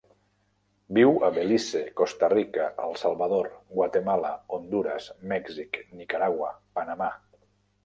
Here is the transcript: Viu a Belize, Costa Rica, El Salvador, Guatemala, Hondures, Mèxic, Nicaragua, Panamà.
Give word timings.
Viu 0.97 1.11
a 1.27 1.27
Belize, 1.35 1.81
Costa 2.01 2.29
Rica, 2.33 2.65
El 2.87 2.97
Salvador, 3.03 3.51
Guatemala, 3.75 4.33
Hondures, 4.59 5.13
Mèxic, 5.35 5.81
Nicaragua, 6.03 6.53
Panamà. 6.81 7.15